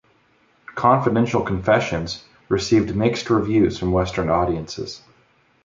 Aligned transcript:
"Confidential 0.73 1.43
Confessions" 1.43 2.23
received 2.49 2.95
mixed 2.95 3.29
reviews 3.29 3.77
from 3.77 3.91
Western 3.91 4.31
audiences. 4.31 5.03